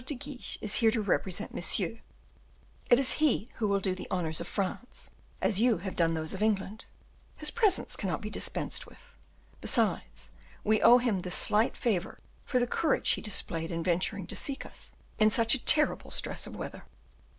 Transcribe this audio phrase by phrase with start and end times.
[0.03, 1.99] de Guiche is here to represent Monsieur;
[2.89, 6.33] it is he who will do the honors of France, as you have done those
[6.33, 6.85] of England;
[7.35, 9.13] his presence cannot be dispensed with;
[9.61, 10.31] besides,
[10.63, 14.65] we owe him this slight favor for the courage he displayed in venturing to seek
[14.65, 16.85] us in such a terrible stress of weather."